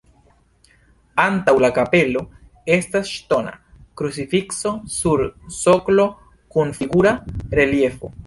Antaŭ 1.23 1.53
la 1.63 1.69
kapelo 1.75 2.23
estas 2.77 3.11
ŝtona 3.17 3.53
krucifikso 4.01 4.73
sur 4.95 5.23
soklo 5.59 6.07
kun 6.57 6.75
figura 6.81 7.15
reliefo. 7.61 8.15